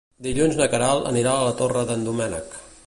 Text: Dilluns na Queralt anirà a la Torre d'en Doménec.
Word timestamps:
Dilluns 0.27 0.57
na 0.61 0.67
Queralt 0.71 1.11
anirà 1.11 1.35
a 1.35 1.45
la 1.49 1.55
Torre 1.61 1.87
d'en 1.91 2.09
Doménec. 2.11 2.63